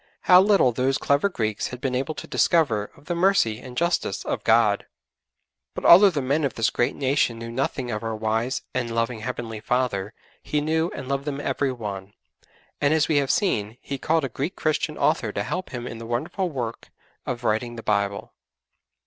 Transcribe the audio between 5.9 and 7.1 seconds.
the men of this great